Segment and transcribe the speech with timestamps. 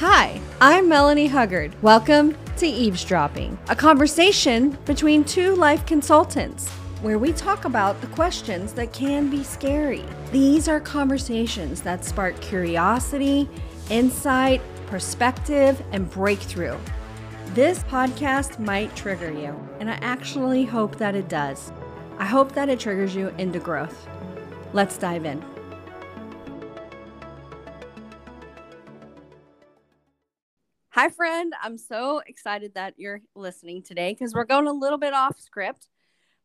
[0.00, 1.74] Hi, I'm Melanie Huggard.
[1.82, 6.68] Welcome to Eavesdropping, a conversation between two life consultants
[7.02, 10.04] where we talk about the questions that can be scary.
[10.30, 13.48] These are conversations that spark curiosity,
[13.90, 16.78] insight, perspective, and breakthrough.
[17.46, 21.72] This podcast might trigger you, and I actually hope that it does.
[22.18, 24.06] I hope that it triggers you into growth.
[24.72, 25.42] Let's dive in.
[30.98, 31.52] Hi, friend.
[31.62, 35.86] I'm so excited that you're listening today because we're going a little bit off script.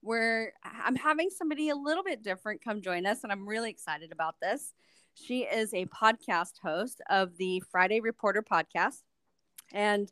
[0.02, 4.12] Where I'm having somebody a little bit different come join us, and I'm really excited
[4.12, 4.74] about this.
[5.16, 9.02] She is a podcast host of the Friday Reporter podcast,
[9.72, 10.12] and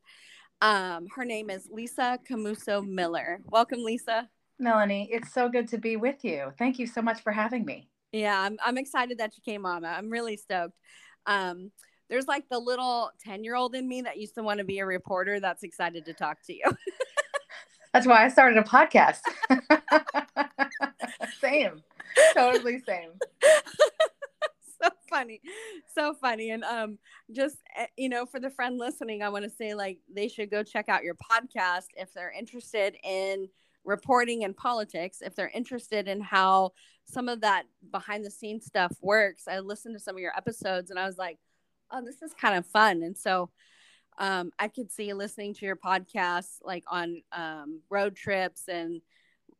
[0.59, 3.41] um, her name is Lisa Camooso Miller.
[3.45, 4.27] Welcome, Lisa.
[4.57, 6.51] Melanie, it's so good to be with you.
[6.57, 7.89] Thank you so much for having me.
[8.11, 9.85] Yeah, I'm, I'm excited that you came on.
[9.85, 10.79] I'm really stoked.
[11.27, 11.69] Um,
[12.11, 14.79] there's like the little 10 year old in me that used to want to be
[14.79, 16.65] a reporter that's excited to talk to you.
[17.93, 19.21] that's why I started a podcast.
[21.39, 21.81] same.
[22.33, 23.11] Totally same.
[24.83, 25.39] so funny.
[25.95, 26.51] So funny.
[26.51, 26.99] And um
[27.31, 30.51] just eh, you know, for the friend listening, I want to say like they should
[30.51, 33.47] go check out your podcast if they're interested in
[33.85, 36.71] reporting and politics, if they're interested in how
[37.05, 39.47] some of that behind the scenes stuff works.
[39.47, 41.37] I listened to some of your episodes and I was like,
[41.91, 43.03] oh, this is kind of fun.
[43.03, 43.49] And so
[44.17, 49.01] um, I could see listening to your podcast like on um, road trips and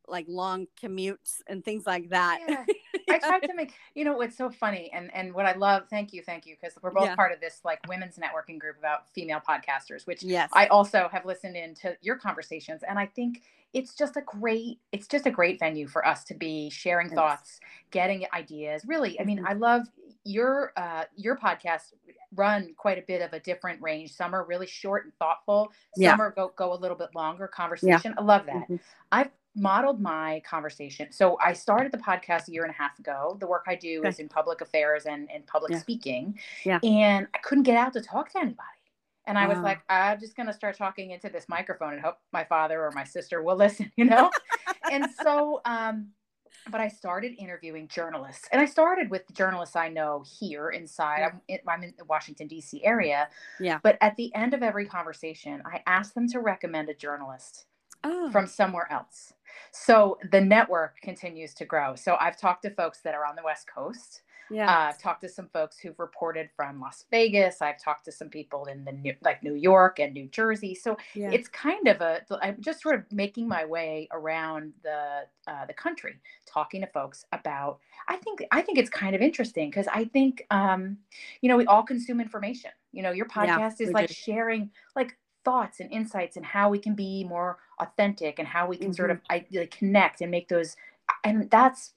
[0.08, 2.40] like long commutes and things like that.
[2.48, 2.66] Yeah.
[3.10, 4.90] I tried to make, you know, it's so funny.
[4.94, 6.56] And, and what I love, thank you, thank you.
[6.62, 7.16] Cause we're both yeah.
[7.16, 10.50] part of this like women's networking group about female podcasters, which yes.
[10.54, 12.84] I also have listened into your conversations.
[12.88, 13.42] And I think
[13.74, 17.16] it's just a great, it's just a great venue for us to be sharing yes.
[17.16, 18.84] thoughts, getting ideas.
[18.86, 19.20] Really.
[19.20, 19.48] I mean, mm-hmm.
[19.48, 19.88] I love
[20.24, 21.94] your, uh, your podcast
[22.36, 24.12] run quite a bit of a different range.
[24.14, 25.72] Some are really short and thoughtful.
[25.96, 26.16] Some yeah.
[26.18, 28.14] are go, go a little bit longer conversation.
[28.16, 28.22] Yeah.
[28.22, 28.56] I love that.
[28.56, 28.76] Mm-hmm.
[29.12, 31.12] I've modeled my conversation.
[31.12, 33.38] So I started the podcast a year and a half ago.
[33.40, 34.10] The work I do okay.
[34.10, 35.80] is in public affairs and, and public yeah.
[35.80, 36.40] speaking.
[36.64, 36.80] Yeah.
[36.84, 38.68] And I couldn't get out to talk to anybody.
[39.28, 42.18] And I was like, I'm just going to start talking into this microphone and hope
[42.34, 44.32] my father or my sister will listen, you know?
[44.92, 46.08] and so, um,
[46.70, 51.20] but I started interviewing journalists, and I started with the journalists I know here inside.
[51.20, 51.28] Yeah.
[51.28, 52.84] I'm, in, I'm in the Washington D.C.
[52.84, 53.30] area.
[53.60, 53.80] Yeah.
[53.82, 57.66] But at the end of every conversation, I asked them to recommend a journalist
[58.04, 58.30] oh.
[58.32, 59.34] from somewhere else.
[59.72, 61.96] So the network continues to grow.
[61.96, 64.22] So I've talked to folks that are on the West Coast.
[64.52, 64.70] Yeah.
[64.70, 67.62] Uh, I've talked to some folks who've reported from Las Vegas.
[67.62, 70.76] I've talked to some people in the new, like New York and New Jersey.
[70.76, 71.32] So yeah.
[71.32, 75.74] it's kind of a I'm just sort of making my way around the uh, the
[75.74, 77.80] country, talking to folks about.
[78.08, 80.98] I think I think it's kind of interesting because I think um,
[81.42, 82.72] you know we all consume information.
[82.92, 84.14] You know, your podcast yeah, is like do.
[84.14, 88.78] sharing like thoughts and insights and how we can be more authentic and how we
[88.78, 88.96] can mm-hmm.
[88.96, 90.76] sort of I, like, connect and make those
[91.24, 91.94] and that's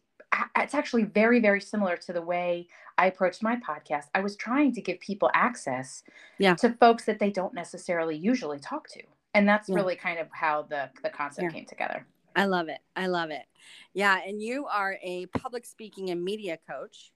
[0.56, 2.66] it's actually very very similar to the way
[2.98, 6.02] i approached my podcast i was trying to give people access
[6.38, 6.54] yeah.
[6.54, 9.02] to folks that they don't necessarily usually talk to
[9.34, 9.74] and that's yeah.
[9.74, 11.50] really kind of how the the concept yeah.
[11.50, 12.06] came together
[12.36, 13.44] i love it i love it
[13.92, 17.12] yeah and you are a public speaking and media coach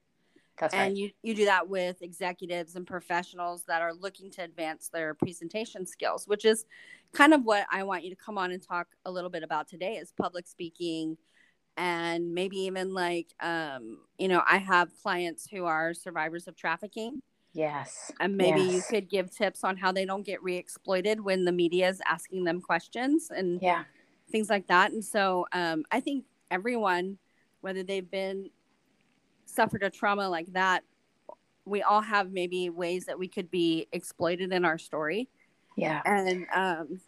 [0.59, 0.97] that's and right.
[0.97, 5.85] you, you do that with executives and professionals that are looking to advance their presentation
[5.85, 6.65] skills, which is
[7.13, 9.67] kind of what I want you to come on and talk a little bit about
[9.67, 11.17] today is public speaking
[11.79, 17.21] and maybe even like um, you know, I have clients who are survivors of trafficking.
[17.53, 18.11] Yes.
[18.19, 18.73] And maybe yes.
[18.73, 22.43] you could give tips on how they don't get re-exploited when the media is asking
[22.43, 23.85] them questions and yeah.
[24.29, 24.91] things like that.
[24.91, 27.17] And so um, I think everyone,
[27.61, 28.51] whether they've been
[29.45, 30.83] suffered a trauma like that,
[31.65, 35.29] we all have maybe ways that we could be exploited in our story.
[35.75, 36.01] Yeah.
[36.05, 36.99] And um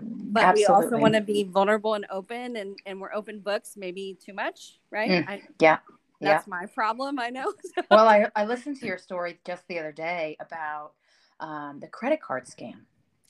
[0.00, 0.60] but Absolutely.
[0.60, 4.32] we also want to be vulnerable and open and and we're open books maybe too
[4.32, 5.10] much, right?
[5.10, 5.78] Mm, I, yeah.
[6.20, 6.50] That's yeah.
[6.50, 7.52] my problem, I know.
[7.90, 10.92] well, I, I listened to your story just the other day about
[11.40, 12.76] um, the credit card scam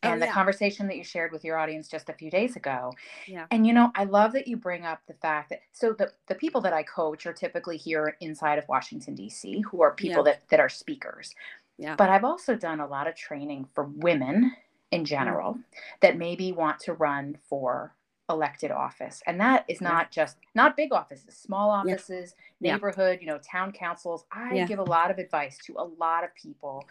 [0.05, 2.57] Oh, and oh, the conversation that you shared with your audience just a few days
[2.57, 2.93] ago.
[3.29, 3.47] Yeah.
[3.51, 6.35] And you know, I love that you bring up the fact that so the, the
[6.35, 10.33] people that I coach are typically here inside of Washington, DC, who are people yeah.
[10.33, 11.35] that, that are speakers.
[11.79, 11.95] Yeah.
[11.95, 14.53] But I've also done a lot of training for women
[14.93, 15.63] in general mm.
[16.01, 17.95] that maybe want to run for
[18.31, 20.25] elected office and that is not yeah.
[20.25, 22.73] just not big offices small offices yeah.
[22.73, 24.67] neighborhood you know town councils i yeah.
[24.67, 26.85] give a lot of advice to a lot of people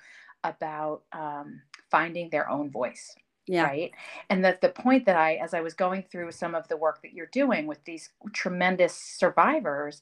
[0.43, 3.15] about um, finding their own voice
[3.47, 3.63] yeah.
[3.63, 3.91] right
[4.29, 7.01] and that the point that i as i was going through some of the work
[7.01, 10.01] that you're doing with these tremendous survivors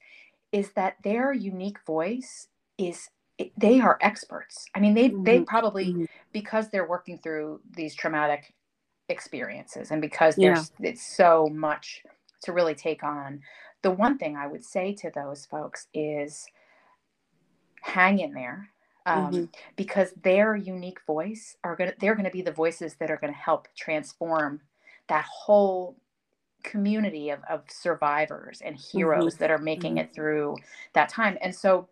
[0.52, 2.48] is that their unique voice
[2.78, 3.10] is
[3.58, 4.66] they are experts.
[4.76, 5.24] I mean, they mm-hmm.
[5.24, 6.06] they probably mm-hmm.
[6.34, 8.54] because they're working through these traumatic
[9.08, 10.90] experiences and because there's yeah.
[10.90, 12.04] it's so much
[12.44, 13.42] to really take on.
[13.82, 16.46] The one thing I would say to those folks is
[17.82, 18.70] hang in there
[19.06, 19.44] um, mm-hmm.
[19.76, 23.18] because their unique voice are going to they're going to be the voices that are
[23.18, 24.62] going to help transform
[25.08, 25.96] that whole
[26.64, 29.40] community of, of survivors and heroes mm-hmm.
[29.40, 30.00] that are making mm-hmm.
[30.06, 30.58] it through
[30.94, 31.88] that time and so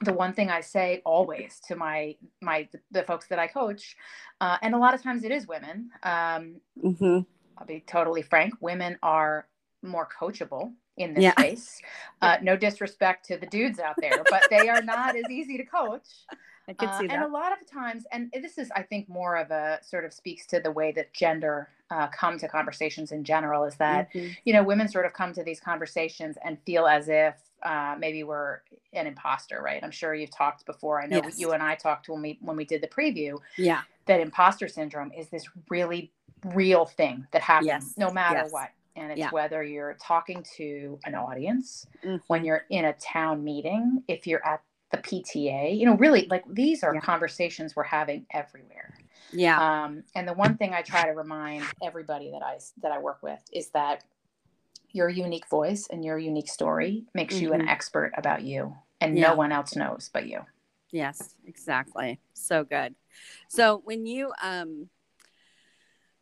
[0.00, 3.96] the one thing I say always to my my the folks that I coach,
[4.40, 5.90] uh, and a lot of times it is women.
[6.02, 7.20] Um, mm-hmm.
[7.58, 8.54] I'll be totally frank.
[8.60, 9.46] Women are
[9.82, 11.32] more coachable in this yeah.
[11.32, 11.80] space.
[12.20, 15.64] Uh, no disrespect to the dudes out there, but they are not as easy to
[15.64, 16.06] coach.
[16.68, 17.14] I could uh, see that.
[17.14, 20.12] And a lot of times, and this is, I think, more of a sort of
[20.12, 23.64] speaks to the way that gender uh, come to conversations in general.
[23.64, 24.32] Is that mm-hmm.
[24.44, 28.24] you know women sort of come to these conversations and feel as if uh, maybe
[28.24, 28.60] we're
[28.92, 29.82] an imposter, right?
[29.82, 31.00] I'm sure you've talked before.
[31.02, 31.38] I know yes.
[31.38, 33.38] you and I talked when we when we did the preview.
[33.56, 36.12] Yeah, that imposter syndrome is this really
[36.54, 37.94] real thing that happens yes.
[37.96, 38.52] no matter yes.
[38.52, 39.30] what and it's yeah.
[39.30, 42.16] whether you're talking to an audience mm-hmm.
[42.26, 44.60] when you're in a town meeting if you're at
[44.90, 47.00] the pta you know really like these are yeah.
[47.00, 48.98] conversations we're having everywhere
[49.32, 52.98] yeah um, and the one thing i try to remind everybody that i that i
[52.98, 54.04] work with is that
[54.92, 57.44] your unique voice and your unique story makes mm-hmm.
[57.44, 57.68] you an mm-hmm.
[57.68, 59.28] expert about you and yeah.
[59.28, 60.40] no one else knows but you
[60.90, 62.94] yes exactly so good
[63.48, 64.88] so when you um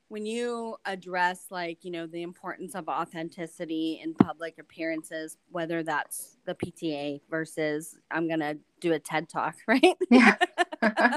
[0.08, 6.36] when you address like you know the importance of authenticity in public appearances whether that's
[6.46, 10.36] the pta versus i'm gonna do a ted talk right yeah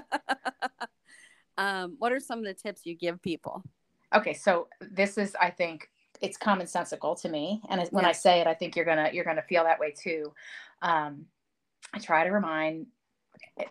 [1.57, 3.63] um, what are some of the tips you give people
[4.13, 5.89] okay so this is i think
[6.23, 8.09] it's commonsensical to me and when yeah.
[8.09, 10.33] i say it i think you're gonna you're gonna feel that way too.
[10.81, 11.25] Um,
[11.93, 12.87] i try to remind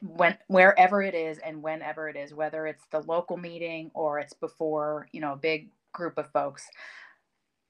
[0.00, 4.34] when wherever it is and whenever it is whether it's the local meeting or it's
[4.34, 6.68] before you know a big group of folks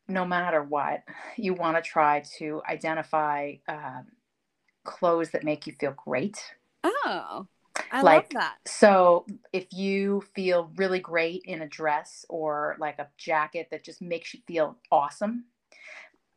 [0.08, 1.05] no matter what
[1.37, 4.06] you want to try to identify um,
[4.84, 6.43] clothes that make you feel great.
[6.84, 7.46] Oh
[7.93, 8.56] I like, love that.
[8.67, 14.00] So if you feel really great in a dress or like a jacket that just
[14.00, 15.44] makes you feel awesome,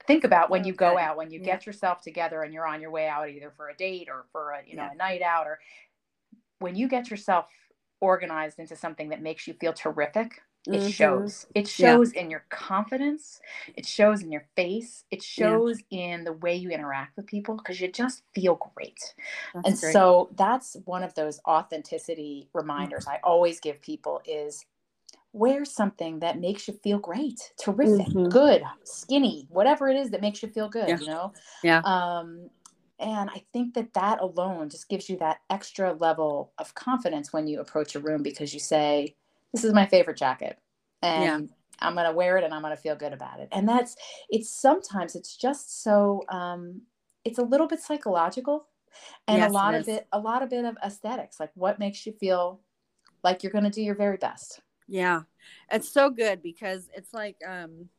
[0.06, 1.46] think about when you go out when you yeah.
[1.46, 4.52] get yourself together and you're on your way out either for a date or for
[4.52, 4.92] a you know yeah.
[4.94, 5.60] a night out or
[6.60, 7.48] when you get yourself
[8.02, 10.88] organized into something that makes you feel terrific it mm-hmm.
[10.88, 12.22] shows it shows yeah.
[12.22, 13.40] in your confidence
[13.76, 17.80] it shows in your face it shows in the way you interact with people because
[17.80, 19.14] you just feel great
[19.54, 19.94] that's and great.
[19.94, 23.16] so that's one of those authenticity reminders mm-hmm.
[23.16, 24.66] i always give people is
[25.36, 28.30] wear something that makes you feel great, terrific, mm-hmm.
[28.30, 30.98] good, skinny, whatever it is that makes you feel good, yeah.
[30.98, 31.34] you know?
[31.62, 31.80] Yeah.
[31.80, 32.50] Um,
[33.00, 37.48] and I think that that alone just gives you that extra level of confidence when
[37.48, 39.16] you approach a room because you say,
[39.56, 40.60] This is my favorite jacket.
[41.02, 41.56] And yeah.
[41.80, 43.48] I'm going to wear it and I'm going to feel good about it.
[43.54, 43.96] And that's,
[44.30, 46.82] it's sometimes it's just so, um,
[47.24, 48.68] it's a little bit psychological
[49.30, 52.06] and yes, a lot of it, a lot of bit of aesthetics, like what makes
[52.06, 52.60] you feel
[53.24, 54.62] like you're going to do your very best.
[54.88, 55.22] Yeah.
[55.72, 57.90] It's so good because it's like um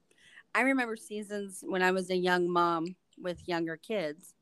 [0.55, 4.35] I remember seasons when I was a young mom with younger kids.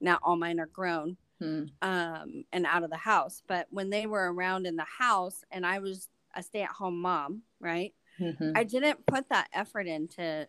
[0.00, 1.16] Now all mine are grown.
[1.40, 1.64] Hmm.
[1.82, 5.66] Um and out of the house, but when they were around in the house and
[5.66, 7.92] I was a stay-at-home mom, right?
[8.20, 8.52] Mm-hmm.
[8.54, 10.48] I didn't put that effort into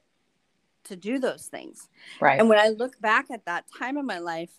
[0.85, 1.87] to do those things.
[2.19, 2.39] Right.
[2.39, 4.51] And when I look back at that time in my life,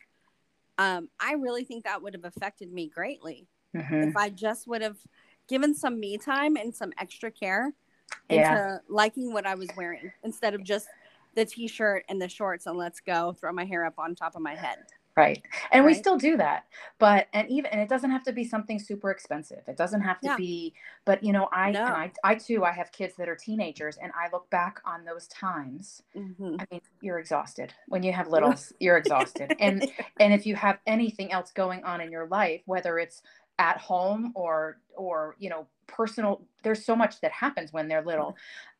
[0.78, 4.08] um, I really think that would have affected me greatly mm-hmm.
[4.08, 4.96] if I just would have
[5.48, 7.72] given some me time and some extra care
[8.28, 8.78] into yeah.
[8.88, 10.88] liking what I was wearing instead of just
[11.34, 14.42] the t-shirt and the shorts and let's go throw my hair up on top of
[14.42, 14.78] my head
[15.16, 15.92] right and right?
[15.92, 16.64] we still do that
[16.98, 20.20] but and even and it doesn't have to be something super expensive it doesn't have
[20.20, 20.36] to yeah.
[20.36, 21.84] be but you know I, no.
[21.84, 25.28] I i too i have kids that are teenagers and i look back on those
[25.28, 26.56] times mm-hmm.
[26.58, 29.88] i mean you're exhausted when you have littles you're exhausted and
[30.20, 33.22] and if you have anything else going on in your life whether it's
[33.58, 38.36] at home or or you know personal there's so much that happens when they're little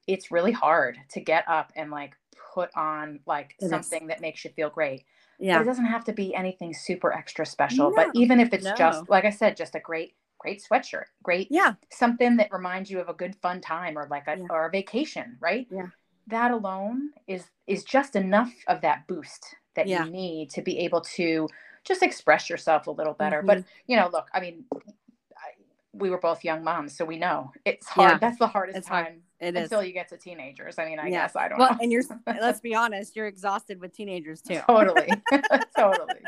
[0.07, 2.17] it's really hard to get up and like
[2.55, 4.09] put on like it something is.
[4.09, 5.05] that makes you feel great
[5.39, 8.53] yeah but it doesn't have to be anything super extra special no, but even if
[8.53, 8.75] it's no.
[8.75, 13.01] just like i said just a great great sweatshirt great yeah something that reminds you
[13.01, 14.47] of a good fun time or like a yeah.
[14.51, 15.87] or a vacation right yeah
[16.27, 20.05] that alone is is just enough of that boost that yeah.
[20.05, 21.49] you need to be able to
[21.85, 23.39] just express yourself a little better.
[23.39, 23.47] Mm-hmm.
[23.47, 25.53] But you know, look, I mean, I,
[25.93, 28.13] we were both young moms, so we know it's hard.
[28.13, 28.19] Yeah.
[28.19, 29.05] That's the hardest it's time.
[29.05, 29.21] Hard.
[29.41, 29.89] It until is.
[29.89, 30.79] you get to teenagers.
[30.79, 31.23] I mean, I yeah.
[31.23, 31.79] guess I don't well, know.
[31.81, 34.61] and you're let's be honest, you're exhausted with teenagers too.
[34.67, 35.09] Totally.
[35.77, 36.21] totally.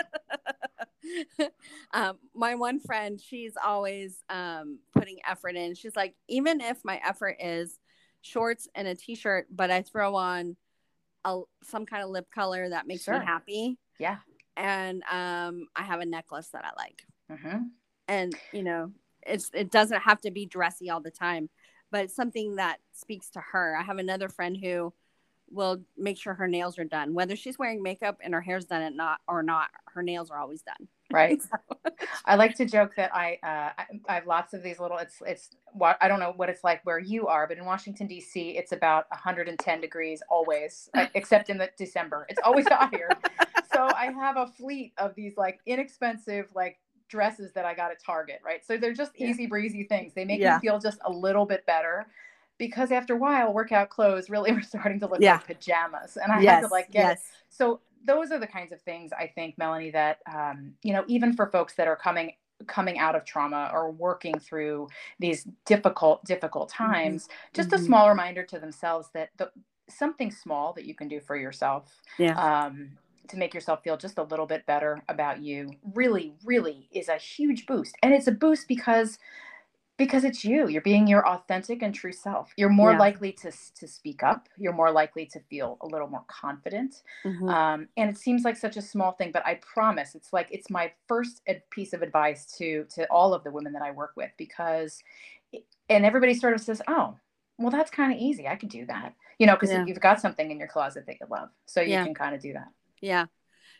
[1.93, 5.75] um, my one friend, she's always um, putting effort in.
[5.75, 7.79] She's like, even if my effort is
[8.23, 10.57] shorts and a t-shirt, but I throw on
[11.25, 13.19] a, some kind of lip color that makes sure.
[13.19, 13.79] me happy.
[13.99, 14.17] Yeah.
[14.57, 17.05] And um, I have a necklace that I like.
[17.31, 17.59] Mm-hmm.
[18.09, 18.93] And you know,
[19.27, 21.51] it's it doesn't have to be dressy all the time,
[21.97, 23.75] but it's something that speaks to her.
[23.75, 24.93] I have another friend who
[25.51, 28.83] will make sure her nails are done, whether she's wearing makeup and her hair's done
[28.83, 29.69] it not or not.
[29.95, 30.89] Her nails are always done.
[31.13, 31.41] Right.
[31.41, 31.93] so.
[32.25, 34.99] I like to joke that I, uh, I, I have lots of these little.
[34.99, 38.09] It's it's what I don't know what it's like where you are, but in Washington
[38.09, 38.59] D.C.
[38.59, 42.27] it's about 110 degrees always, except in the December.
[42.29, 43.09] It's always hot here.
[43.73, 48.03] so I have a fleet of these like inexpensive like dresses that I got at
[48.03, 48.65] Target, right?
[48.65, 50.13] So they're just easy breezy things.
[50.15, 50.57] They make yeah.
[50.57, 52.07] me feel just a little bit better
[52.59, 55.35] because after a while, workout clothes really were starting to look yeah.
[55.35, 56.55] like pajamas, and I yes.
[56.55, 57.19] had to like get yes.
[57.19, 57.25] it.
[57.49, 61.35] So those are the kinds of things I think, Melanie, that um, you know, even
[61.35, 62.33] for folks that are coming
[62.67, 66.91] coming out of trauma or working through these difficult difficult mm-hmm.
[66.91, 67.33] times mm-hmm.
[67.53, 67.83] just mm-hmm.
[67.83, 69.51] a small reminder to themselves that the,
[69.91, 72.65] something small that you can do for yourself yeah.
[72.65, 72.91] um,
[73.29, 77.17] to make yourself feel just a little bit better about you really really is a
[77.17, 77.97] huge boost.
[78.03, 79.19] And it's a boost because
[79.99, 80.69] because it's you.
[80.69, 82.53] You're being your authentic and true self.
[82.59, 82.99] You're more yeah.
[82.99, 84.49] likely to to speak up.
[84.59, 87.03] You're more likely to feel a little more confident.
[87.25, 87.49] Mm-hmm.
[87.49, 90.71] um, and it seems like such a small thing but i promise it's like it's
[90.71, 94.31] my first piece of advice to to all of the women that i work with
[94.37, 95.03] because
[95.89, 97.17] and everybody sort of says oh
[97.59, 98.47] well that's kind of easy.
[98.47, 99.15] I could do that.
[99.39, 99.85] You know because yeah.
[99.85, 101.51] you've got something in your closet that you love.
[101.67, 102.05] So you yeah.
[102.05, 102.69] can kind of do that
[103.01, 103.27] yeah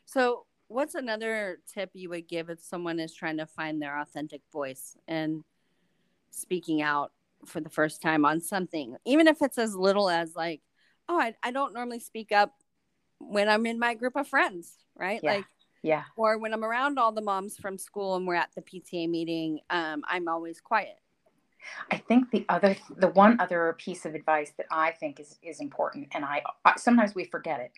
[0.05, 4.43] so what's another tip you would give if someone is trying to find their authentic
[4.53, 5.45] voice and
[6.31, 7.13] speaking out
[7.45, 10.61] for the first time on something, even if it's as little as like,
[11.09, 12.55] oh, I, I don't normally speak up
[13.19, 15.21] when I'm in my group of friends, right?
[15.23, 15.33] Yeah.
[15.33, 15.45] Like,
[15.83, 16.03] yeah.
[16.17, 19.61] Or when I'm around all the moms from school and we're at the PTA meeting,
[19.71, 20.97] um, I'm always quiet.
[21.91, 25.61] I think the other, the one other piece of advice that I think is is
[25.61, 27.73] important, and I, I sometimes we forget it,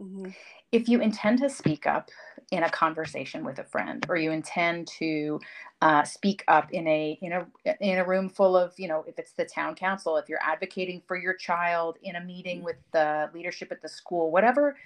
[0.00, 0.30] Mm-hmm.
[0.72, 2.10] If you intend to speak up
[2.50, 5.40] in a conversation with a friend, or you intend to
[5.82, 7.46] uh, speak up in a in a
[7.80, 11.00] in a room full of you know if it's the town council, if you're advocating
[11.06, 14.76] for your child in a meeting with the leadership at the school, whatever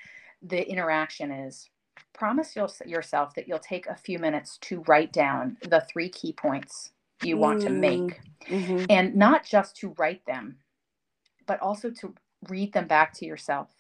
[0.43, 1.71] the interaction is,
[2.13, 6.91] promise yourself that you'll take a few minutes to write down the three key points
[7.25, 8.85] you want to make, mm-hmm.
[8.91, 10.59] and not just to write them,
[11.47, 12.15] but also to
[12.49, 13.71] read them back to yourself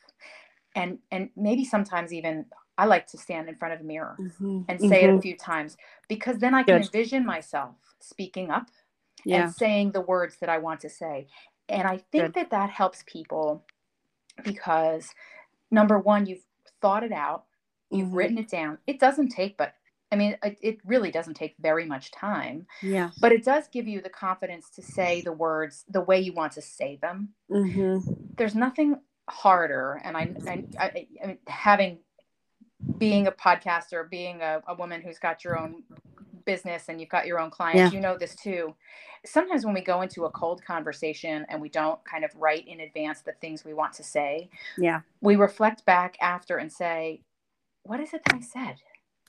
[0.74, 2.44] and and maybe sometimes even
[2.76, 4.62] I like to stand in front of a mirror mm-hmm.
[4.68, 4.94] and say mm-hmm.
[4.94, 5.20] it a mm-hmm.
[5.20, 5.76] few times
[6.08, 6.86] because then I can Good.
[6.86, 8.68] envision myself speaking up
[9.24, 9.42] yeah.
[9.42, 11.26] and saying the words that I want to say.
[11.68, 12.34] And I think Good.
[12.34, 13.64] that that helps people
[14.44, 15.10] because
[15.70, 16.44] number one, you've
[16.80, 17.44] thought it out,
[17.90, 18.16] you've mm-hmm.
[18.16, 18.78] written it down.
[18.86, 19.74] It doesn't take, but
[20.10, 22.66] I mean, it, it, really doesn't take very much time.
[22.82, 23.10] Yeah.
[23.20, 26.52] But it does give you the confidence to say the words the way you want
[26.52, 27.30] to say them.
[27.50, 28.12] Mm-hmm.
[28.36, 30.00] There's nothing harder.
[30.04, 30.16] Mm-hmm.
[30.48, 31.98] And I, I, I, I having
[32.98, 35.82] being a podcaster being a, a, woman who's got your own
[36.44, 37.96] business and you've got your own clients yeah.
[37.96, 38.74] you know this too.
[39.26, 42.80] Sometimes when we go into a cold conversation and we don't kind of write in
[42.80, 45.00] advance the things we want to say yeah.
[45.20, 47.20] we reflect back after and say
[47.82, 48.76] what is it that i said?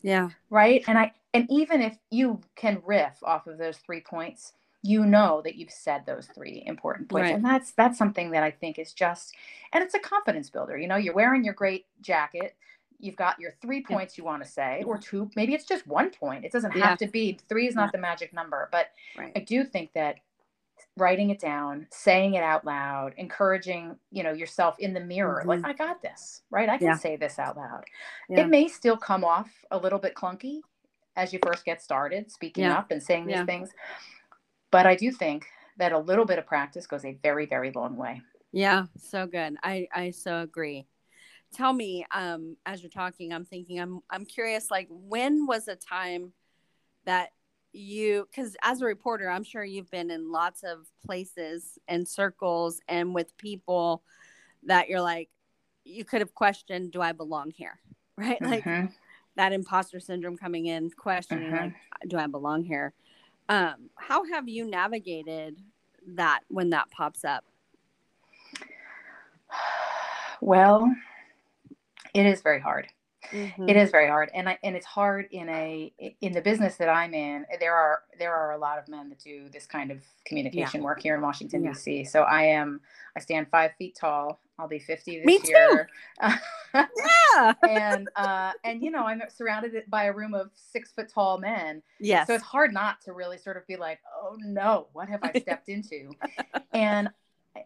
[0.02, 0.30] Yeah.
[0.50, 0.84] Right?
[0.88, 5.42] And i and even if you can riff off of those three points you know
[5.44, 7.36] that you've said those three important points right.
[7.36, 9.36] and that's that's something that i think is just
[9.74, 12.56] and it's a confidence builder you know you're wearing your great jacket
[13.00, 16.10] you've got your three points you want to say or two maybe it's just one
[16.10, 17.92] point it doesn't have to be three is not yeah.
[17.94, 19.32] the magic number but right.
[19.36, 20.16] i do think that
[20.96, 25.50] writing it down saying it out loud encouraging you know yourself in the mirror mm-hmm.
[25.50, 26.98] like i got this right i can yeah.
[26.98, 27.84] say this out loud
[28.30, 30.60] it may still come off a little bit clunky
[31.16, 33.70] as you first get started speaking up and saying these things
[34.72, 35.46] but I do think
[35.78, 38.22] that a little bit of practice goes a very, very long way.
[38.52, 39.56] Yeah, so good.
[39.64, 40.86] I I so agree.
[41.54, 44.70] Tell me, um, as you're talking, I'm thinking, I'm I'm curious.
[44.72, 46.34] Like, when was a time
[47.06, 47.30] that
[47.72, 48.28] you?
[48.30, 53.14] Because as a reporter, I'm sure you've been in lots of places and circles and
[53.14, 54.04] with people
[54.64, 55.30] that you're like,
[55.86, 57.80] you could have questioned, "Do I belong here?"
[58.20, 58.42] Right?
[58.42, 58.88] Like mm-hmm.
[59.38, 61.66] that imposter syndrome coming in, questioning, mm-hmm.
[61.66, 61.74] like,
[62.08, 62.94] "Do I belong here?"
[63.50, 65.58] Um, how have you navigated
[66.16, 67.44] that when that pops up?
[70.42, 70.90] Well,
[72.14, 72.88] it is very hard.
[73.34, 73.68] Mm-hmm.
[73.68, 75.92] It is very hard, and I, and it's hard in a
[76.22, 77.46] in the business that I'm in.
[77.60, 80.86] There are there are a lot of men that do this kind of communication yeah.
[80.86, 81.74] work here in Washington yeah.
[81.74, 82.06] D.C.
[82.06, 82.80] So I am
[83.18, 84.40] I stand five feet tall.
[84.58, 85.90] I'll be 50 this Me year.
[86.22, 86.28] Too.
[86.74, 87.54] Yeah.
[87.70, 91.82] and uh, and you know, I'm surrounded by a room of six foot tall men.
[92.00, 92.28] Yes.
[92.28, 95.40] So it's hard not to really sort of be like, oh no, what have I
[95.40, 96.12] stepped into?
[96.74, 97.10] and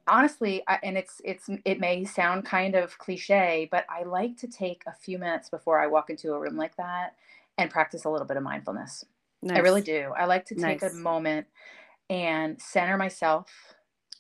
[0.08, 4.48] honestly, I, and it's it's it may sound kind of cliche, but I like to
[4.48, 7.16] take a few minutes before I walk into a room like that
[7.58, 9.06] and practice a little bit of mindfulness.
[9.42, 9.58] Nice.
[9.58, 10.14] I really do.
[10.18, 10.94] I like to take nice.
[10.94, 11.48] a moment
[12.10, 13.52] and center myself,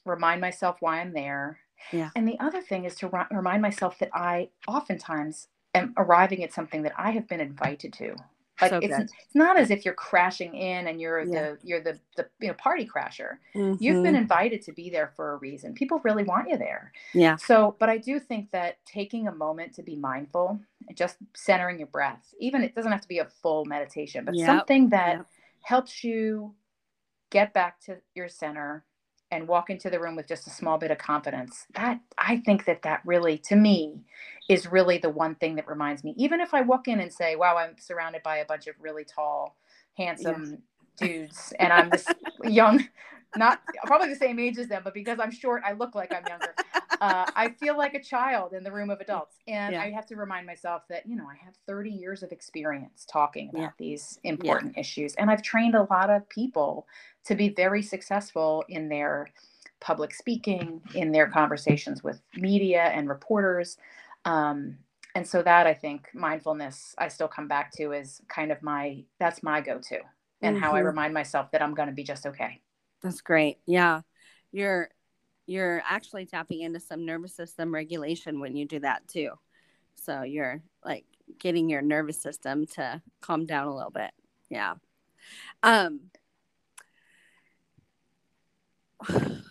[0.05, 1.59] remind myself why I'm there.
[1.91, 2.09] Yeah.
[2.15, 6.83] And the other thing is to remind myself that I oftentimes am arriving at something
[6.83, 8.15] that I have been invited to.
[8.61, 11.41] Like so it's, it's not as if you're crashing in and you're yeah.
[11.41, 13.37] the you're the, the you know party crasher.
[13.55, 13.83] Mm-hmm.
[13.83, 15.73] You've been invited to be there for a reason.
[15.73, 16.91] People really want you there.
[17.13, 17.35] Yeah.
[17.35, 21.79] So, but I do think that taking a moment to be mindful and just centering
[21.79, 24.45] your breath, even it doesn't have to be a full meditation, but yep.
[24.45, 25.25] something that yep.
[25.61, 26.53] helps you
[27.31, 28.85] get back to your center
[29.33, 31.65] and walk into the room with just a small bit of confidence.
[31.75, 34.01] That i think that that really to me
[34.49, 36.13] is really the one thing that reminds me.
[36.17, 39.03] Even if i walk in and say wow i'm surrounded by a bunch of really
[39.05, 39.57] tall
[39.97, 40.59] handsome
[40.97, 42.05] dudes and i'm this
[42.43, 42.87] young
[43.35, 46.25] not probably the same age as them but because i'm short i look like i'm
[46.27, 46.53] younger
[47.03, 49.81] uh, i feel like a child in the room of adults and yeah.
[49.81, 53.49] i have to remind myself that you know i have 30 years of experience talking
[53.49, 53.69] about yeah.
[53.77, 56.87] these important issues and i've trained a lot of people
[57.25, 59.29] to be very successful in their
[59.83, 63.77] public speaking, in their conversations with media and reporters.
[64.23, 64.77] Um,
[65.13, 69.03] and so that I think mindfulness, I still come back to is kind of my
[69.19, 69.99] that's my go-to
[70.41, 70.63] and mm-hmm.
[70.63, 70.87] how I mm-hmm.
[70.87, 72.61] remind myself that I'm going to be just okay.
[73.03, 73.57] That's great.
[73.67, 74.01] Yeah.
[74.51, 74.89] You're
[75.45, 79.31] you're actually tapping into some nervous system regulation when you do that too.
[79.95, 81.05] So you're like
[81.39, 84.11] getting your nervous system to calm down a little bit.
[84.49, 84.75] Yeah.
[85.61, 86.01] Um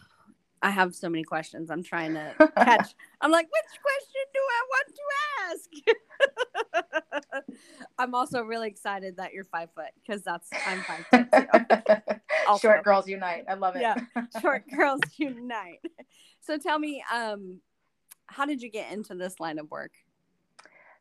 [0.64, 1.70] I have so many questions.
[1.70, 2.94] I'm trying to catch.
[3.20, 5.02] I'm like, which question do I want to
[5.50, 5.70] ask?
[7.99, 12.59] I'm also really excited that you're five foot because that's I'm five foot too.
[12.61, 13.45] Short girls unite.
[13.49, 13.83] I love it.
[13.83, 13.97] Yeah,
[14.41, 15.81] short girls unite.
[16.41, 17.61] So tell me, um,
[18.27, 19.92] how did you get into this line of work?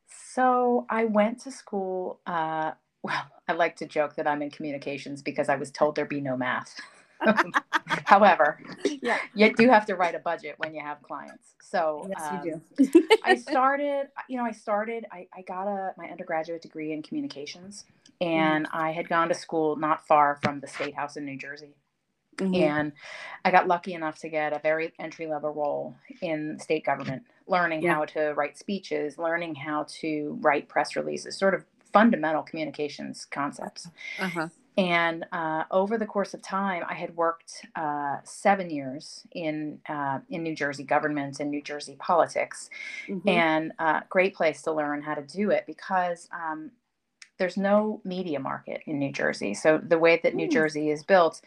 [0.06, 2.20] So I went to school.
[2.26, 6.08] Uh, well, I like to joke that I'm in communications because I was told there'd
[6.08, 6.80] be no math.
[8.04, 11.54] However, yeah, you do have to write a budget when you have clients.
[11.62, 13.08] So yes, um, you do.
[13.24, 17.84] I started, you know, I started, I, I got a my undergraduate degree in communications,
[18.20, 18.76] and mm-hmm.
[18.76, 21.74] I had gone to school not far from the State House in New Jersey.
[22.38, 22.54] Mm-hmm.
[22.54, 22.92] And
[23.44, 27.82] I got lucky enough to get a very entry level role in state government, learning
[27.82, 27.94] yeah.
[27.94, 33.88] how to write speeches, learning how to write press releases, sort of fundamental communications concepts.
[34.18, 34.48] Uh-huh.
[34.78, 40.20] And uh, over the course of time, I had worked uh, seven years in uh,
[40.30, 42.70] in New Jersey government and New Jersey politics,
[43.06, 43.28] mm-hmm.
[43.28, 46.70] and uh, great place to learn how to do it because um,
[47.38, 49.52] there's no media market in New Jersey.
[49.52, 50.52] So the way that New mm.
[50.52, 51.42] Jersey is built,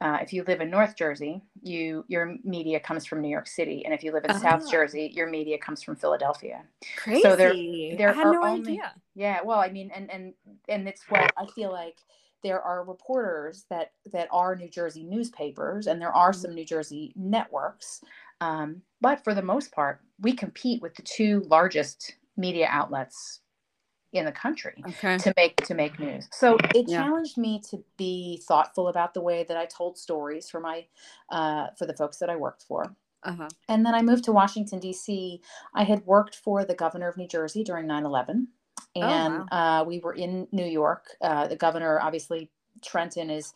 [0.00, 3.84] uh, if you live in North Jersey, you your media comes from New York City,
[3.84, 4.70] and if you live in South ah.
[4.70, 6.64] Jersey, your media comes from Philadelphia.
[6.96, 7.22] Crazy.
[7.22, 7.52] So there,
[7.96, 8.94] there I had are no only, idea.
[9.14, 10.34] Yeah, well, I mean, and and
[10.68, 11.98] and it's what I feel like
[12.44, 16.40] there are reporters that that are New Jersey newspapers, and there are mm-hmm.
[16.40, 18.02] some New Jersey networks.
[18.40, 23.40] Um, but for the most part, we compete with the two largest media outlets
[24.12, 25.18] in the country okay.
[25.18, 26.28] to make to make news.
[26.32, 27.02] So it yeah.
[27.02, 30.86] challenged me to be thoughtful about the way that I told stories for my
[31.30, 32.94] uh, for the folks that I worked for.
[33.24, 33.48] Uh-huh.
[33.68, 35.40] And then I moved to Washington D.C.
[35.74, 38.48] I had worked for the governor of New Jersey during 9/11
[38.94, 39.80] and oh, wow.
[39.80, 41.06] uh, we were in New York.
[41.20, 42.50] Uh, the governor, obviously,
[42.82, 43.52] Trenton is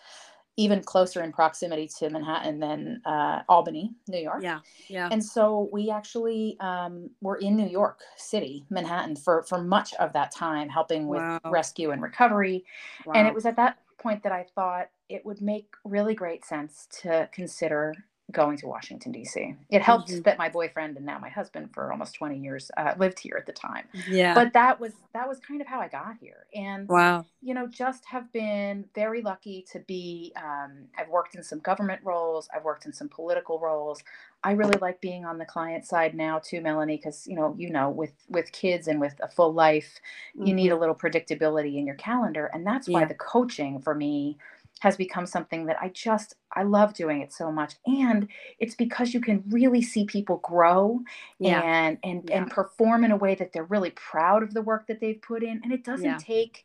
[0.57, 4.42] even closer in proximity to Manhattan than uh, Albany, New York.
[4.42, 5.09] Yeah, yeah.
[5.12, 10.12] And so we actually um, were in New York City, Manhattan, for for much of
[10.14, 11.40] that time, helping with wow.
[11.46, 12.64] rescue and recovery.
[13.07, 13.14] Wow.
[13.14, 16.88] And it was at that point that I thought it would make really great sense
[17.02, 17.94] to consider
[18.33, 19.55] going to Washington D.C.
[19.71, 20.21] It helped mm-hmm.
[20.23, 23.47] that my boyfriend and now my husband for almost 20 years uh, lived here at
[23.47, 23.85] the time.
[24.07, 24.35] Yeah.
[24.35, 27.67] But that was that was kind of how I got here, and wow, you know,
[27.67, 30.33] just have been very lucky to be.
[30.37, 32.49] Um, I've worked in some government roles.
[32.55, 34.03] I've worked in some political roles.
[34.45, 37.71] I really like being on the client side now too, Melanie, because you know, you
[37.71, 40.01] know, with with kids and with a full life,
[40.37, 40.47] mm-hmm.
[40.47, 40.81] you need a mm-hmm.
[40.81, 44.37] little predictability in your calendar, and that's why the coaching for me
[44.81, 49.14] has become something that I just I love doing it so much and it's because
[49.14, 51.01] you can really see people grow
[51.38, 51.61] yeah.
[51.62, 52.38] and and yeah.
[52.38, 55.43] and perform in a way that they're really proud of the work that they've put
[55.43, 56.19] in and it doesn't yeah.
[56.19, 56.64] take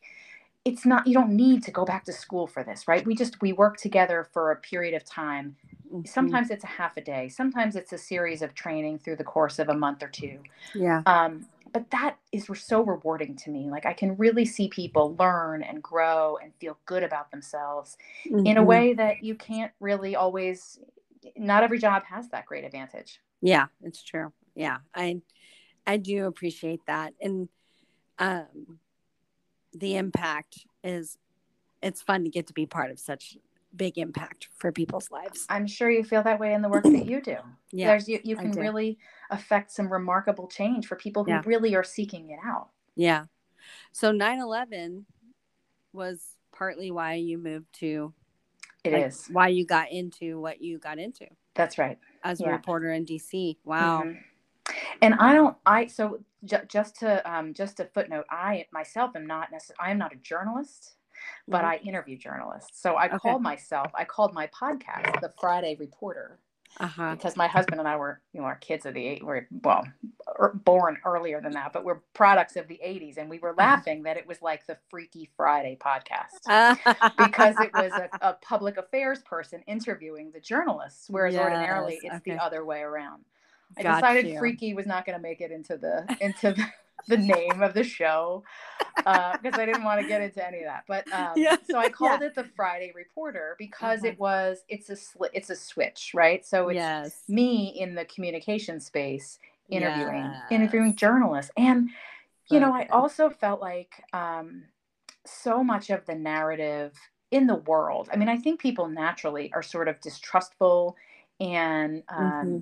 [0.64, 3.40] it's not you don't need to go back to school for this right we just
[3.42, 5.56] we work together for a period of time
[5.92, 6.04] mm-hmm.
[6.06, 9.58] sometimes it's a half a day sometimes it's a series of training through the course
[9.58, 10.38] of a month or two
[10.74, 15.14] yeah um but that is so rewarding to me like i can really see people
[15.18, 18.46] learn and grow and feel good about themselves mm-hmm.
[18.46, 18.68] in a mm-hmm.
[18.68, 20.78] way that you can't really always
[21.36, 25.20] not every job has that great advantage yeah it's true yeah i
[25.86, 27.48] i do appreciate that and
[28.18, 28.78] um
[29.74, 31.18] the impact is
[31.82, 33.36] it's fun to get to be part of such
[33.76, 35.46] big impact for people's lives.
[35.48, 37.36] I'm sure you feel that way in the work that you do.
[37.72, 37.88] yeah.
[37.88, 38.98] There's you, you can really
[39.30, 41.42] affect some remarkable change for people who yeah.
[41.44, 42.68] really are seeking it out.
[42.96, 43.24] Yeah.
[43.92, 45.04] So 9/11
[45.92, 48.12] was partly why you moved to
[48.84, 51.26] It like, is why you got into what you got into.
[51.54, 51.98] That's right.
[52.22, 53.56] As a reporter in DC.
[53.64, 54.02] Wow.
[54.02, 54.18] Mm-hmm.
[55.02, 59.26] And I don't I so ju- just to um just a footnote, I myself am
[59.26, 60.94] not necessarily I am not a journalist
[61.48, 61.66] but mm-hmm.
[61.66, 62.80] I interview journalists.
[62.80, 63.18] So I okay.
[63.18, 66.38] called myself, I called my podcast the Friday Reporter.
[66.80, 67.14] Uh-huh.
[67.14, 69.86] Because my husband and I were, you know, our kids of the eight were well,
[70.40, 73.62] er, born earlier than that, but we're products of the '80s, and we were uh-huh.
[73.62, 76.40] laughing that it was like the Freaky Friday podcast
[77.16, 81.44] because it was a, a, public affairs person interviewing the journalists, whereas yes.
[81.44, 82.32] ordinarily it's okay.
[82.32, 83.24] the other way around.
[83.76, 84.38] I Got decided you.
[84.38, 86.64] Freaky was not going to make it into the into the
[87.08, 88.42] the name of the show
[88.96, 90.84] because uh, I didn't want to get into any of that.
[90.88, 91.56] But um, yeah.
[91.68, 92.28] so I called yeah.
[92.28, 94.08] it the Friday Reporter because uh-huh.
[94.08, 96.44] it was it's a sli- it's a switch, right?
[96.46, 97.22] So it's yes.
[97.28, 99.38] me in the communication space
[99.70, 100.42] interviewing yes.
[100.50, 101.90] interviewing journalists, and
[102.50, 104.64] you know I also felt like um,
[105.26, 106.92] so much of the narrative
[107.30, 108.08] in the world.
[108.12, 110.96] I mean, I think people naturally are sort of distrustful
[111.40, 112.58] and um, mm-hmm.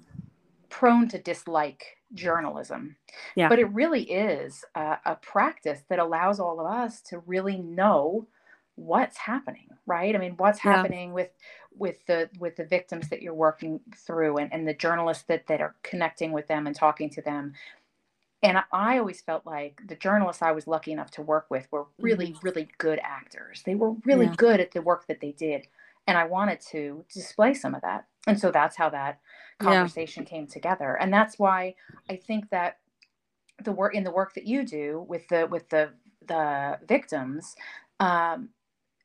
[0.73, 2.97] Prone to dislike journalism.
[3.37, 3.49] Yeah.
[3.51, 8.27] But it really is a, a, practice that allows all of us to really know
[8.77, 10.17] what's happening, right?
[10.17, 10.77] I mean, what's yeah.
[10.77, 11.29] happening with
[11.77, 15.61] with the with the victims that you're working through and, and the journalists that, that
[15.61, 17.53] are connecting with them and talking to them.
[18.43, 21.87] And I always felt like the journalists I was lucky enough to work with were
[21.99, 22.45] really, mm-hmm.
[22.47, 23.63] really good actors.
[23.65, 24.35] They were really yeah.
[24.37, 25.67] good at the work that they did.
[26.09, 28.07] And I wanted to display some of that.
[28.27, 29.21] And so that's how that
[29.59, 30.31] conversation yeah.
[30.31, 31.75] came together and that's why
[32.11, 32.79] i think that
[33.65, 35.91] the work in the work that you do with the with the
[36.27, 37.55] the victims
[38.01, 38.49] um,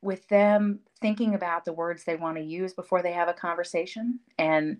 [0.02, 4.20] with them thinking about the words they want to use before they have a conversation
[4.38, 4.78] and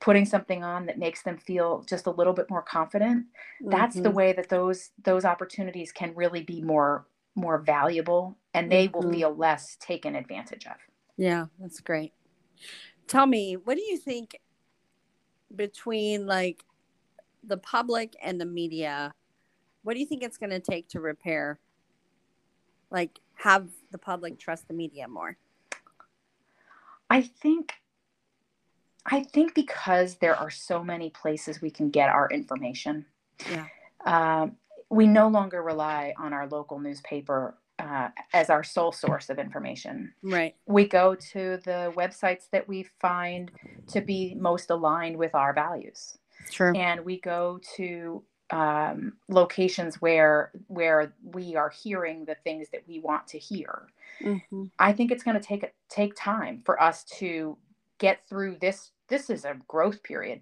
[0.00, 3.24] putting something on that makes them feel just a little bit more confident
[3.62, 3.70] mm-hmm.
[3.70, 4.16] that's the mm-hmm.
[4.16, 9.06] way that those those opportunities can really be more more valuable and they mm-hmm.
[9.06, 10.76] will feel less taken advantage of
[11.16, 12.12] yeah that's great
[13.06, 14.36] tell me what do you think
[15.56, 16.64] between like
[17.42, 19.12] the public and the media,
[19.82, 21.58] what do you think it's going to take to repair?
[22.90, 25.36] Like, have the public trust the media more?
[27.10, 27.74] I think
[29.06, 33.04] I think because there are so many places we can get our information.
[33.50, 33.66] Yeah.
[34.06, 34.56] Um,
[34.88, 40.12] we no longer rely on our local newspaper uh, as our sole source of information.
[40.22, 40.54] Right.
[40.66, 43.50] We go to the websites that we find
[43.88, 46.16] to be most aligned with our values.
[46.50, 46.74] Sure.
[46.74, 53.00] And we go to um, locations where where we are hearing the things that we
[53.00, 53.88] want to hear.
[54.22, 54.64] Mm-hmm.
[54.78, 57.56] I think it's going to take take time for us to
[57.98, 58.92] get through this.
[59.08, 60.40] This is a growth period.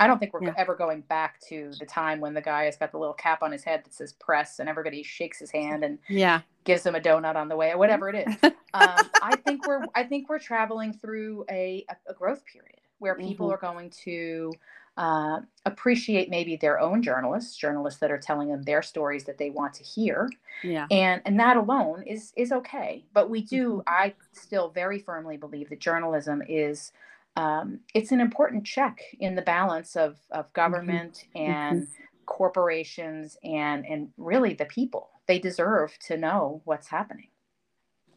[0.00, 0.54] I don't think we're yeah.
[0.56, 3.52] ever going back to the time when the guy has got the little cap on
[3.52, 7.00] his head that says press and everybody shakes his hand and yeah gives him a
[7.00, 8.36] donut on the way or whatever it is.
[8.74, 13.46] um, I think we're I think we're traveling through a, a growth period where people
[13.46, 13.54] mm-hmm.
[13.54, 14.52] are going to
[14.96, 19.50] uh, appreciate maybe their own journalists, journalists that are telling them their stories that they
[19.50, 20.30] want to hear.
[20.62, 20.86] Yeah.
[20.90, 23.04] And and that alone is is okay.
[23.12, 23.80] But we do, mm-hmm.
[23.88, 26.92] I still very firmly believe that journalism is
[27.36, 30.52] um, it's an important check in the balance of, of mm-hmm.
[30.54, 31.50] government mm-hmm.
[31.50, 32.02] and mm-hmm.
[32.26, 35.10] corporations and, and really the people.
[35.26, 37.28] They deserve to know what's happening.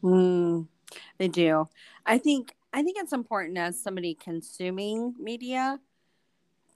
[0.04, 0.68] Mm,
[1.18, 1.68] they do.
[2.06, 5.80] I think I think it's important as somebody consuming media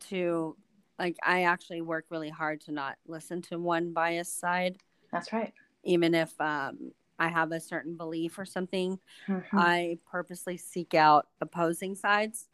[0.09, 0.55] to
[0.97, 4.77] like I actually work really hard to not listen to one biased side.
[5.11, 5.53] That's right.
[5.83, 9.57] Even if um, I have a certain belief or something, mm-hmm.
[9.57, 12.47] I purposely seek out opposing sides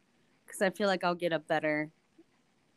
[0.46, 1.90] because I feel like I'll get a better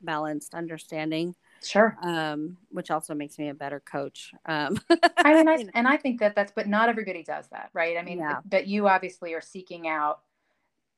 [0.01, 1.36] balanced understanding.
[1.62, 1.97] Sure.
[2.01, 4.32] Um, which also makes me a better coach.
[4.45, 4.80] Um,
[5.17, 7.97] I mean, I, and I think that that's, but not everybody does that, right?
[7.97, 8.38] I mean, yeah.
[8.45, 10.21] but you obviously are seeking out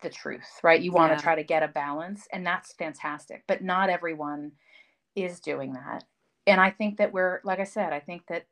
[0.04, 0.80] the truth, right?
[0.80, 1.18] You want yeah.
[1.18, 3.44] to try to get a balance, and that's fantastic.
[3.48, 4.52] But not everyone
[5.16, 6.04] is doing that.
[6.46, 8.46] And I think that we're, like I said, I think that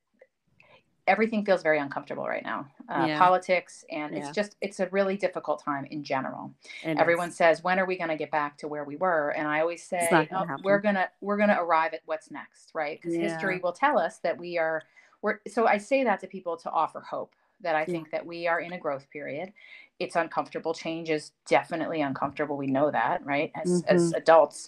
[1.11, 2.65] everything feels very uncomfortable right now.
[2.87, 3.19] Uh, yeah.
[3.19, 4.19] Politics, and yeah.
[4.19, 6.53] it's just it's a really difficult time in general.
[6.83, 7.35] It Everyone is.
[7.35, 9.83] says, "When are we going to get back to where we were?" And I always
[9.83, 12.97] say, oh, "We're gonna we're gonna arrive at what's next, right?
[12.99, 13.23] Because yeah.
[13.23, 14.83] history will tell us that we are."
[15.21, 18.47] We're, so I say that to people to offer hope that I think that we
[18.47, 19.53] are in a growth period.
[19.99, 20.73] It's uncomfortable.
[20.73, 22.57] Change is definitely uncomfortable.
[22.57, 23.51] We know that, right?
[23.53, 23.95] As mm-hmm.
[23.95, 24.65] as adults.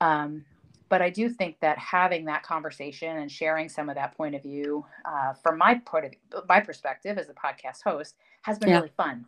[0.00, 0.44] Um,
[0.92, 4.42] but I do think that having that conversation and sharing some of that point of
[4.42, 8.76] view uh, from my point of my perspective as a podcast host has been yeah.
[8.76, 9.24] really fun.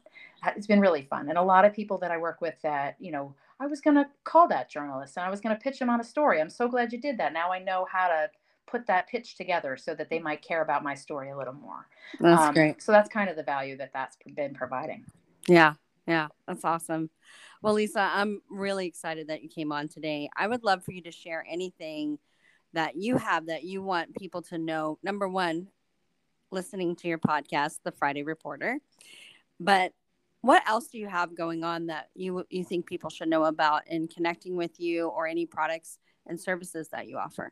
[0.54, 3.10] It's been really fun, and a lot of people that I work with that you
[3.10, 5.88] know I was going to call that journalist and I was going to pitch them
[5.88, 6.38] on a story.
[6.38, 7.32] I'm so glad you did that.
[7.32, 8.28] Now I know how to
[8.66, 11.86] put that pitch together so that they might care about my story a little more.
[12.20, 12.82] That's um, great.
[12.82, 15.06] So that's kind of the value that that's been providing.
[15.48, 17.08] Yeah, yeah, that's awesome.
[17.64, 20.28] Well, Lisa, I'm really excited that you came on today.
[20.36, 22.18] I would love for you to share anything
[22.74, 24.98] that you have that you want people to know.
[25.02, 25.68] Number one,
[26.50, 28.80] listening to your podcast, The Friday Reporter.
[29.58, 29.92] But
[30.42, 33.86] what else do you have going on that you you think people should know about
[33.86, 37.50] in connecting with you or any products and services that you offer?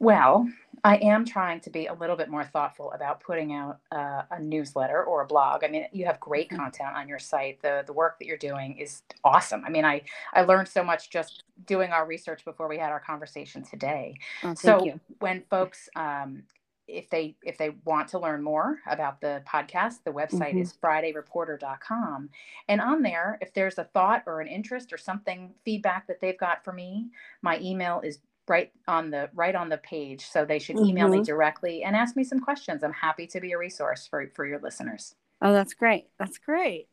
[0.00, 0.48] Well,
[0.84, 4.40] I am trying to be a little bit more thoughtful about putting out uh, a
[4.40, 5.64] newsletter or a blog.
[5.64, 6.62] I mean, you have great mm-hmm.
[6.62, 7.60] content on your site.
[7.62, 9.64] The the work that you're doing is awesome.
[9.64, 10.02] I mean, I
[10.34, 14.14] I learned so much just doing our research before we had our conversation today.
[14.44, 15.00] Oh, so you.
[15.18, 16.44] when folks um,
[16.88, 20.62] if they if they want to learn more about the podcast the website mm-hmm.
[20.62, 22.30] is fridayreporter.com
[22.68, 26.38] and on there if there's a thought or an interest or something feedback that they've
[26.38, 27.06] got for me
[27.42, 30.26] my email is right on the right on the page.
[30.26, 31.20] So they should email mm-hmm.
[31.20, 32.82] me directly and ask me some questions.
[32.82, 35.14] I'm happy to be a resource for for your listeners.
[35.42, 36.08] Oh that's great.
[36.18, 36.88] That's great.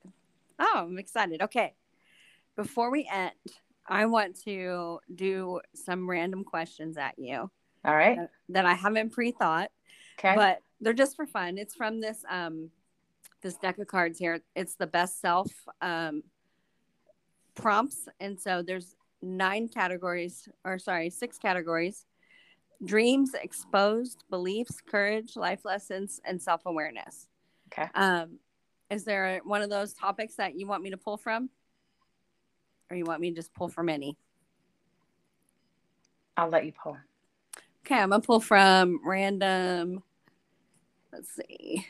[0.60, 1.42] Oh i'm excited.
[1.42, 1.74] Okay.
[2.56, 3.32] Before we end
[3.88, 7.52] i want to do some random questions at you
[7.86, 8.18] all right.
[8.18, 9.70] that, that i haven't pre-thought
[10.18, 10.34] okay.
[10.36, 11.58] but they're just for fun.
[11.58, 12.70] It's from this um
[13.42, 14.40] this deck of cards here.
[14.56, 16.24] It's the best self um
[17.56, 18.08] prompts.
[18.20, 22.06] And so there's nine categories, or sorry, six categories
[22.84, 27.28] dreams, exposed, beliefs, courage, life lessons, and self awareness.
[27.68, 27.90] Okay.
[27.96, 28.40] Um,
[28.90, 31.50] is there one of those topics that you want me to pull from?
[32.90, 34.18] Or you want me to just pull from any?
[36.38, 36.98] I'll let you pull.
[37.86, 40.04] Okay, I'm gonna pull from random.
[41.12, 41.88] Let's see.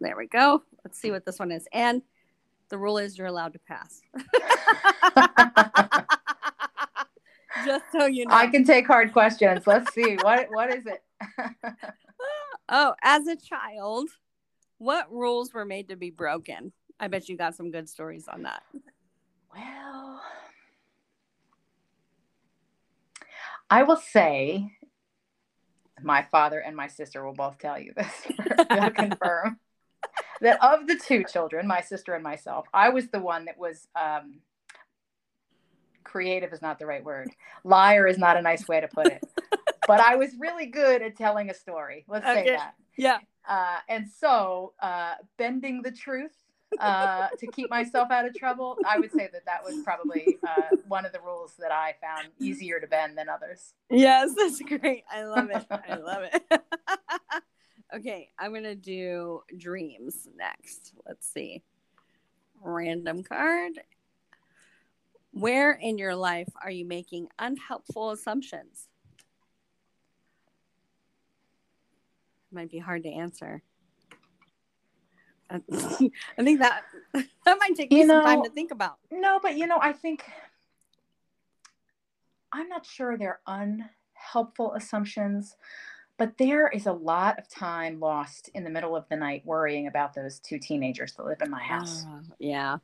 [0.00, 0.62] There we go.
[0.84, 1.66] Let's see what this one is.
[1.72, 2.02] And
[2.68, 4.02] the rule is you're allowed to pass.
[7.64, 8.34] Just so you know.
[8.34, 9.66] I can take hard questions.
[9.66, 10.16] Let's see.
[10.20, 11.02] What what is it?
[12.68, 14.08] oh, as a child,
[14.78, 16.72] what rules were made to be broken?
[17.00, 18.62] I bet you got some good stories on that.
[19.54, 20.22] Well,
[23.70, 24.70] I will say
[26.02, 28.12] my father and my sister will both tell you this.
[28.70, 29.58] They'll confirm
[30.40, 33.88] that of the two children, my sister and myself, I was the one that was
[33.96, 34.40] um,
[36.04, 37.30] creative is not the right word.
[37.64, 39.22] Liar is not a nice way to put it.
[39.86, 42.04] but I was really good at telling a story.
[42.08, 42.44] Let's okay.
[42.44, 42.74] say that.
[42.96, 43.18] Yeah.
[43.48, 46.32] Uh, and so uh, bending the truth
[46.80, 50.76] uh, to keep myself out of trouble, I would say that that was probably uh,
[50.88, 53.74] one of the rules that I found easier to bend than others.
[53.90, 55.04] Yes, that's great.
[55.10, 55.66] I love it.
[55.70, 56.42] I love it.
[57.94, 60.92] Okay, I'm gonna do dreams next.
[61.06, 61.62] Let's see.
[62.60, 63.72] Random card.
[65.32, 68.88] Where in your life are you making unhelpful assumptions?
[72.50, 73.62] Might be hard to answer.
[75.50, 75.58] Uh,
[76.38, 76.82] I think that
[77.14, 78.96] that might take you me know, some time to think about.
[79.10, 80.24] No, but you know, I think
[82.52, 85.56] I'm not sure they're unhelpful assumptions.
[86.18, 89.86] But there is a lot of time lost in the middle of the night worrying
[89.86, 92.04] about those two teenagers that live in my house.
[92.08, 92.78] Uh, yeah.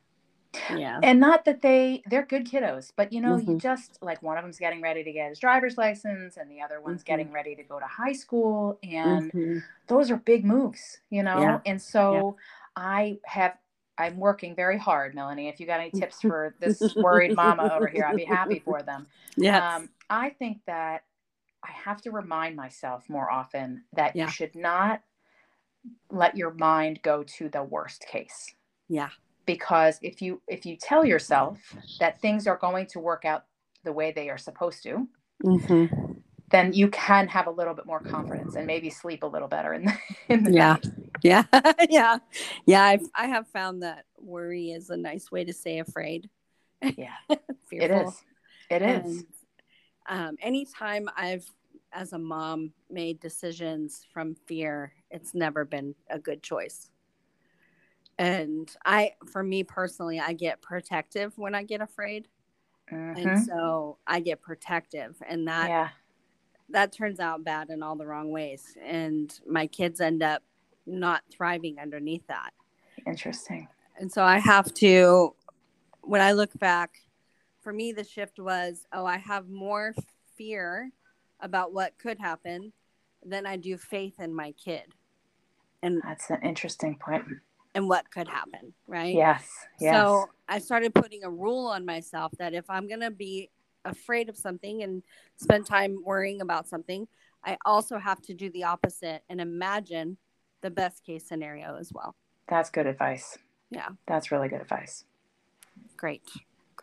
[0.75, 0.99] Yeah.
[1.01, 3.53] And not that they they're good kiddos, but you know, mm-hmm.
[3.53, 6.61] you just like one of them's getting ready to get his driver's license and the
[6.61, 7.11] other one's mm-hmm.
[7.11, 9.57] getting ready to go to high school and mm-hmm.
[9.87, 11.39] those are big moves, you know?
[11.39, 11.59] Yeah.
[11.65, 12.37] And so
[12.77, 12.83] yeah.
[12.83, 13.57] I have
[13.97, 15.47] I'm working very hard, Melanie.
[15.49, 18.81] If you got any tips for this worried mama over here, I'd be happy for
[18.81, 19.07] them.
[19.37, 19.75] Yeah.
[19.75, 21.03] Um, I think that
[21.63, 24.25] I have to remind myself more often that yeah.
[24.25, 25.01] you should not
[26.11, 28.53] let your mind go to the worst case.
[28.89, 29.09] Yeah.
[29.45, 31.59] Because if you if you tell yourself
[31.99, 33.45] that things are going to work out
[33.83, 35.07] the way they are supposed to,
[35.43, 36.13] mm-hmm.
[36.49, 39.73] then you can have a little bit more confidence and maybe sleep a little better
[39.73, 39.97] in the,
[40.29, 40.73] in the yeah.
[40.73, 40.85] Night.
[41.23, 41.43] Yeah.
[41.89, 42.17] yeah.
[42.65, 42.83] Yeah.
[42.83, 46.29] I've, I have found that worry is a nice way to say afraid.
[46.81, 47.15] Yeah.
[47.71, 48.21] it is.
[48.69, 49.05] It is.
[49.05, 49.25] And
[50.07, 51.49] um, anytime I've
[51.91, 56.89] as a mom made decisions from fear, it's never been a good choice.
[58.17, 62.27] And I, for me personally, I get protective when I get afraid.
[62.91, 63.27] Mm-hmm.
[63.27, 65.89] And so I get protective, and that yeah.
[66.69, 68.77] that turns out bad in all the wrong ways.
[68.83, 70.43] And my kids end up
[70.85, 72.51] not thriving underneath that.
[73.07, 73.67] Interesting.
[73.97, 75.33] And so I have to,
[76.01, 76.99] when I look back,
[77.63, 79.93] for me, the shift was oh, I have more
[80.37, 80.91] fear
[81.39, 82.73] about what could happen
[83.25, 84.83] than I do faith in my kid.
[85.81, 87.25] And that's an interesting point.
[87.75, 89.15] And what could happen, right?
[89.15, 89.49] Yes.
[89.79, 89.95] Yes.
[89.95, 93.49] So I started putting a rule on myself that if I'm going to be
[93.83, 95.03] afraid of something and
[95.37, 97.07] spend time worrying about something,
[97.43, 100.17] I also have to do the opposite and imagine
[100.61, 102.15] the best case scenario as well.
[102.47, 103.37] That's good advice.
[103.71, 103.89] Yeah.
[104.07, 105.03] That's really good advice.
[105.97, 106.21] Great.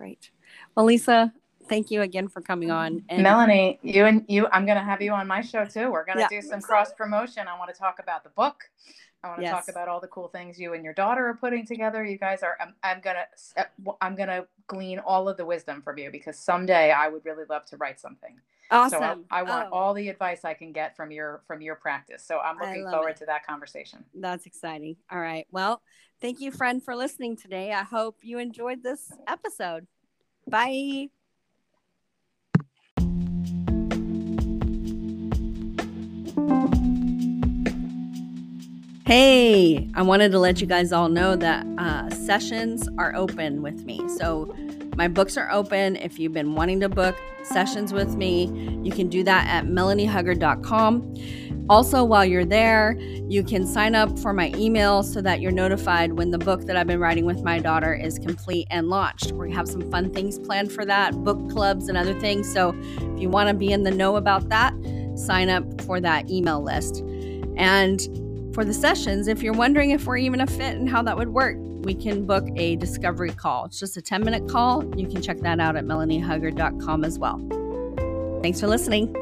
[0.00, 0.30] Great.
[0.74, 1.30] Well, Lisa,
[1.68, 3.04] thank you again for coming on.
[3.10, 5.90] And Melanie, you and you, I'm going to have you on my show too.
[5.90, 6.40] We're going to yeah.
[6.40, 7.46] do some cross promotion.
[7.46, 8.64] I want to talk about the book.
[9.22, 9.52] I want to yes.
[9.52, 12.02] talk about all the cool things you and your daughter are putting together.
[12.02, 12.56] You guys are.
[12.58, 13.26] I'm, I'm gonna.
[14.00, 17.66] I'm gonna glean all of the wisdom from you because someday I would really love
[17.66, 18.40] to write something.
[18.70, 19.00] Awesome.
[19.00, 19.76] So I, I want oh.
[19.76, 22.24] all the advice I can get from your from your practice.
[22.24, 23.16] So I'm looking forward it.
[23.16, 24.04] to that conversation.
[24.14, 24.96] That's exciting.
[25.10, 25.46] All right.
[25.50, 25.82] Well,
[26.20, 27.72] thank you, friend, for listening today.
[27.72, 29.86] I hope you enjoyed this episode.
[30.48, 31.08] Bye.
[39.10, 43.84] Hey, I wanted to let you guys all know that uh, sessions are open with
[43.84, 44.08] me.
[44.08, 44.54] So,
[44.96, 45.96] my books are open.
[45.96, 48.46] If you've been wanting to book sessions with me,
[48.82, 51.14] you can do that at melaniehuggard.com.
[51.70, 52.98] Also, while you're there,
[53.28, 56.76] you can sign up for my email so that you're notified when the book that
[56.76, 59.30] I've been writing with my daughter is complete and launched.
[59.32, 62.52] We have some fun things planned for that, book clubs and other things.
[62.52, 64.74] So, if you want to be in the know about that,
[65.14, 67.04] sign up for that email list.
[67.56, 68.00] And
[68.52, 71.28] for the sessions, if you're wondering if we're even a fit and how that would
[71.28, 73.64] work, we can book a discovery call.
[73.66, 74.84] It's just a 10 minute call.
[74.96, 77.38] You can check that out at melaniehugger.com as well.
[78.42, 79.14] Thanks for listening.